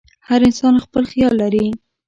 [0.27, 1.65] هر انسان خپل خیال لري.